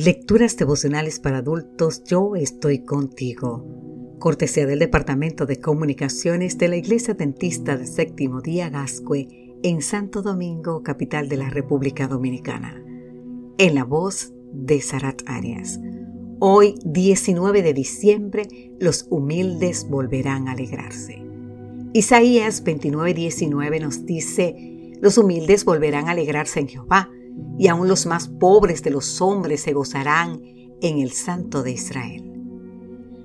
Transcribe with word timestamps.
Lecturas 0.00 0.56
devocionales 0.56 1.18
para 1.18 1.38
adultos, 1.38 2.04
yo 2.04 2.36
estoy 2.36 2.84
contigo. 2.84 3.66
Cortesía 4.20 4.64
del 4.64 4.78
Departamento 4.78 5.44
de 5.44 5.58
Comunicaciones 5.58 6.56
de 6.56 6.68
la 6.68 6.76
Iglesia 6.76 7.14
Dentista 7.14 7.76
del 7.76 7.88
Séptimo 7.88 8.40
Día 8.40 8.70
Gascue 8.70 9.56
en 9.64 9.82
Santo 9.82 10.22
Domingo, 10.22 10.84
capital 10.84 11.28
de 11.28 11.38
la 11.38 11.50
República 11.50 12.06
Dominicana. 12.06 12.80
En 13.58 13.74
la 13.74 13.82
voz 13.82 14.32
de 14.52 14.80
Sarat 14.80 15.22
Arias. 15.26 15.80
Hoy, 16.38 16.76
19 16.84 17.62
de 17.62 17.74
diciembre, 17.74 18.46
los 18.78 19.04
humildes 19.10 19.88
volverán 19.88 20.46
a 20.46 20.52
alegrarse. 20.52 21.24
Isaías 21.92 22.62
29:19 22.62 23.80
nos 23.80 24.06
dice, 24.06 24.94
los 25.02 25.18
humildes 25.18 25.64
volverán 25.64 26.06
a 26.06 26.12
alegrarse 26.12 26.60
en 26.60 26.68
Jehová 26.68 27.10
y 27.58 27.68
aún 27.68 27.88
los 27.88 28.06
más 28.06 28.28
pobres 28.28 28.82
de 28.82 28.90
los 28.90 29.20
hombres 29.20 29.62
se 29.62 29.72
gozarán 29.72 30.40
en 30.80 30.98
el 30.98 31.12
Santo 31.12 31.62
de 31.62 31.72
Israel. 31.72 32.24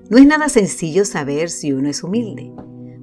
No 0.10 0.18
es 0.18 0.26
nada 0.26 0.50
sencillo 0.50 1.06
saber 1.06 1.50
si 1.50 1.72
uno 1.72 1.90
es 1.90 2.04
humilde. 2.04 2.52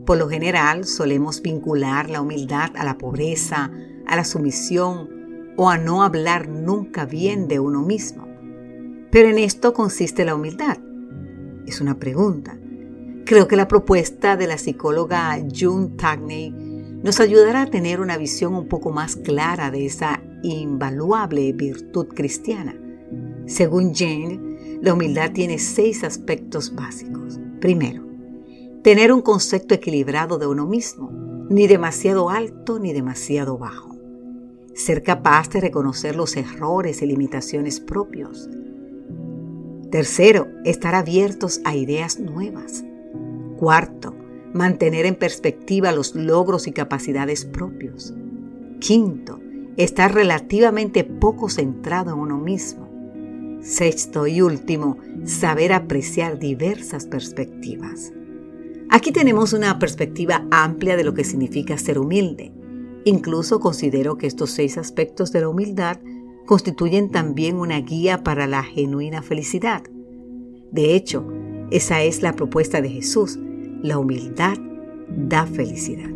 Por 0.04 0.18
lo 0.18 0.28
general 0.28 0.84
solemos 0.84 1.40
vincular 1.40 2.10
la 2.10 2.20
humildad 2.20 2.70
a 2.76 2.84
la 2.84 2.98
pobreza, 2.98 3.70
a 4.06 4.16
la 4.16 4.24
sumisión 4.24 5.08
o 5.56 5.70
a 5.70 5.78
no 5.78 6.02
hablar 6.02 6.48
nunca 6.48 7.06
bien 7.06 7.48
de 7.48 7.60
uno 7.60 7.82
mismo. 7.82 8.26
Pero 9.10 9.28
en 9.28 9.38
esto 9.38 9.72
consiste 9.72 10.24
la 10.24 10.34
humildad. 10.34 10.78
Es 11.66 11.80
una 11.80 11.98
pregunta. 11.98 12.58
Creo 13.24 13.46
que 13.46 13.56
la 13.56 13.68
propuesta 13.68 14.36
de 14.36 14.46
la 14.46 14.58
psicóloga 14.58 15.38
June 15.54 15.90
Tagney 15.96 16.50
nos 17.02 17.20
ayudará 17.20 17.62
a 17.62 17.66
tener 17.66 18.00
una 18.00 18.16
visión 18.16 18.54
un 18.54 18.68
poco 18.68 18.90
más 18.90 19.16
clara 19.16 19.70
de 19.70 19.86
esa 19.86 20.22
invaluable 20.42 21.52
virtud 21.52 22.08
cristiana. 22.08 22.76
Según 23.46 23.94
Jane, 23.94 24.78
la 24.82 24.94
humildad 24.94 25.32
tiene 25.32 25.58
seis 25.58 26.04
aspectos 26.04 26.74
básicos. 26.74 27.40
Primero, 27.60 28.04
tener 28.82 29.12
un 29.12 29.22
concepto 29.22 29.74
equilibrado 29.74 30.38
de 30.38 30.46
uno 30.46 30.66
mismo, 30.66 31.10
ni 31.50 31.66
demasiado 31.66 32.30
alto 32.30 32.78
ni 32.78 32.92
demasiado 32.92 33.58
bajo. 33.58 33.96
Ser 34.74 35.02
capaz 35.02 35.50
de 35.50 35.60
reconocer 35.60 36.16
los 36.16 36.36
errores 36.36 37.02
y 37.02 37.06
limitaciones 37.06 37.80
propios. 37.80 38.48
Tercero, 39.90 40.46
estar 40.64 40.94
abiertos 40.94 41.60
a 41.64 41.74
ideas 41.74 42.20
nuevas. 42.20 42.84
Cuarto, 43.58 44.14
mantener 44.54 45.04
en 45.04 45.16
perspectiva 45.16 45.92
los 45.92 46.14
logros 46.14 46.66
y 46.68 46.72
capacidades 46.72 47.44
propios. 47.44 48.14
Quinto, 48.78 49.40
estar 49.84 50.14
relativamente 50.14 51.04
poco 51.04 51.48
centrado 51.48 52.12
en 52.12 52.18
uno 52.18 52.38
mismo. 52.38 52.88
Sexto 53.62 54.26
y 54.26 54.40
último, 54.40 54.96
saber 55.24 55.72
apreciar 55.72 56.38
diversas 56.38 57.06
perspectivas. 57.06 58.12
Aquí 58.88 59.12
tenemos 59.12 59.52
una 59.52 59.78
perspectiva 59.78 60.46
amplia 60.50 60.96
de 60.96 61.04
lo 61.04 61.14
que 61.14 61.24
significa 61.24 61.78
ser 61.78 61.98
humilde. 61.98 62.52
Incluso 63.04 63.60
considero 63.60 64.16
que 64.16 64.26
estos 64.26 64.50
seis 64.50 64.78
aspectos 64.78 65.32
de 65.32 65.42
la 65.42 65.48
humildad 65.48 65.98
constituyen 66.46 67.10
también 67.10 67.56
una 67.56 67.80
guía 67.80 68.24
para 68.24 68.46
la 68.46 68.62
genuina 68.62 69.22
felicidad. 69.22 69.82
De 70.72 70.94
hecho, 70.96 71.26
esa 71.70 72.02
es 72.02 72.22
la 72.22 72.34
propuesta 72.34 72.80
de 72.80 72.88
Jesús. 72.88 73.38
La 73.82 73.98
humildad 73.98 74.58
da 75.08 75.46
felicidad. 75.46 76.10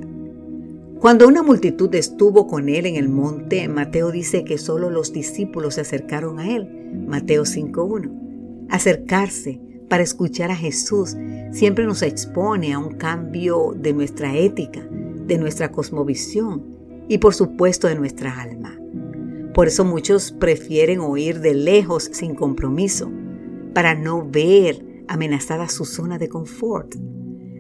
Cuando 1.05 1.29
una 1.29 1.43
multitud 1.43 1.95
estuvo 1.95 2.47
con 2.47 2.71
él 2.71 2.87
en 2.87 2.97
el 2.97 3.11
monte, 3.11 3.69
Mateo 3.69 4.11
dice 4.11 4.43
que 4.43 4.57
solo 4.57 4.89
los 4.89 5.13
discípulos 5.13 5.75
se 5.75 5.83
acercaron 5.83 6.39
a 6.39 6.51
él. 6.51 6.67
Mateo 7.07 7.43
5.1. 7.43 8.69
Acercarse 8.71 9.61
para 9.91 10.03
escuchar 10.03 10.51
a 10.51 10.57
Jesús 10.57 11.15
siempre 11.53 11.85
nos 11.85 12.01
expone 12.01 12.73
a 12.73 12.79
un 12.79 12.95
cambio 12.95 13.75
de 13.77 13.93
nuestra 13.93 14.35
ética, 14.35 14.81
de 14.81 15.37
nuestra 15.37 15.71
cosmovisión 15.71 16.65
y 17.07 17.19
por 17.19 17.35
supuesto 17.35 17.87
de 17.87 17.97
nuestra 17.97 18.41
alma. 18.41 18.81
Por 19.53 19.67
eso 19.67 19.85
muchos 19.85 20.33
prefieren 20.33 21.01
oír 21.01 21.41
de 21.41 21.53
lejos 21.53 22.09
sin 22.15 22.35
compromiso, 22.35 23.13
para 23.75 23.95
no 23.95 24.27
ver 24.27 24.83
amenazada 25.07 25.69
su 25.69 25.85
zona 25.85 26.17
de 26.17 26.31
confort. 26.31 26.95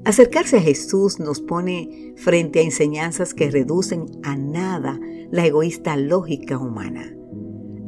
Acercarse 0.05 0.59
a 0.59 0.61
Jesús 0.61 1.19
nos 1.19 1.41
pone 1.41 2.13
frente 2.17 2.61
a 2.61 2.63
enseñanzas 2.63 3.33
que 3.33 3.51
reducen 3.51 4.05
a 4.23 4.37
nada 4.37 5.01
la 5.31 5.47
egoísta 5.47 5.97
lógica 5.97 6.59
humana. 6.59 7.15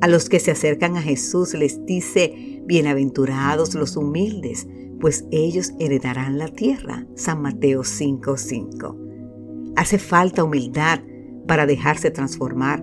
A 0.00 0.09
los 0.09 0.31
que 0.31 0.41
se 0.41 0.50
acercan 0.50 0.97
a 0.97 1.03
Jesús 1.03 1.53
les 1.53 1.84
dice, 1.84 2.62
bienaventurados 2.65 3.75
los 3.75 3.99
humildes, 3.99 4.66
pues 4.99 5.27
ellos 5.31 5.72
heredarán 5.78 6.38
la 6.38 6.49
tierra. 6.49 7.06
San 7.16 7.43
Mateo 7.43 7.82
5:5. 7.82 9.75
Hace 9.77 9.98
falta 9.98 10.43
humildad 10.43 11.00
para 11.47 11.66
dejarse 11.66 12.10
transformar, 12.10 12.83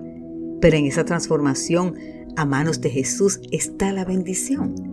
pero 0.62 0.78
en 0.78 0.86
esa 0.86 1.06
transformación 1.06 1.96
a 2.36 2.46
manos 2.46 2.82
de 2.82 2.92
Jesús 2.92 3.42
está 3.52 3.92
la 3.94 4.06
bendición. 4.06 4.93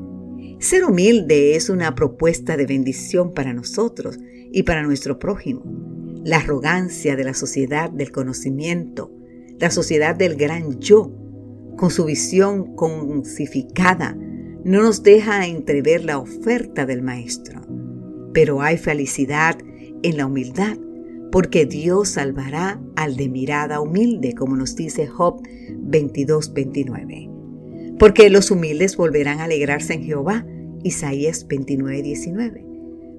Ser 0.61 0.85
humilde 0.85 1.57
es 1.57 1.71
una 1.71 1.95
propuesta 1.95 2.59
de 2.59 2.67
bendición 2.67 3.33
para 3.33 3.55
nosotros 3.55 4.19
y 4.53 4.65
para 4.65 4.83
nuestro 4.83 5.19
prójimo. 5.19 5.63
La 6.23 6.37
arrogancia 6.37 7.17
de 7.17 7.25
la 7.25 7.33
sociedad 7.33 7.89
del 7.89 8.13
conocimiento, 8.13 9.11
la 9.59 9.71
sociedad 9.71 10.15
del 10.15 10.37
gran 10.37 10.79
yo, 10.79 11.17
con 11.79 11.91
su 11.91 12.05
visión 12.05 12.77
concificada, 12.77 14.15
no 14.63 14.83
nos 14.83 15.03
deja 15.03 15.47
entrever 15.47 16.05
la 16.05 16.19
oferta 16.19 16.85
del 16.85 17.01
Maestro. 17.01 17.63
Pero 18.35 18.61
hay 18.61 18.77
felicidad 18.77 19.57
en 20.03 20.19
la 20.19 20.27
humildad, 20.27 20.77
porque 21.33 21.65
Dios 21.65 22.11
salvará 22.11 22.79
al 22.97 23.17
de 23.17 23.31
mirada 23.31 23.81
humilde, 23.81 24.35
como 24.35 24.57
nos 24.57 24.77
dice 24.77 25.07
Job 25.07 25.41
22-29 25.89 27.40
porque 28.01 28.31
los 28.31 28.51
humildes 28.51 28.97
volverán 28.97 29.41
a 29.41 29.45
alegrarse 29.45 29.93
en 29.93 30.03
Jehová. 30.03 30.47
Isaías 30.83 31.47
29, 31.47 32.03
19. 32.03 32.67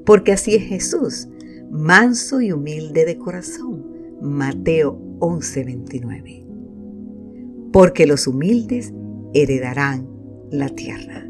Porque 0.08 0.31
así 0.31 0.56
es 0.56 0.64
Jesús, 0.64 1.30
manso 1.69 2.42
y 2.42 2.52
humilde 2.52 3.06
de 3.06 3.16
corazón. 3.16 3.86
Mateo 4.22 5.00
11, 5.20 5.64
29. 5.66 6.46
Porque 7.72 8.08
los 8.08 8.25
humildes 8.25 8.91
heredarán 9.36 10.09
la 10.50 10.70
tierra. 10.70 11.30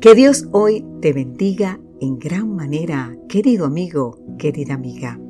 Que 0.00 0.16
Dios 0.16 0.48
hoy 0.50 0.84
te 1.00 1.12
bendiga 1.12 1.80
en 2.00 2.18
gran 2.18 2.56
manera, 2.56 3.16
querido 3.28 3.66
amigo, 3.66 4.18
querida 4.36 4.74
amiga. 4.74 5.20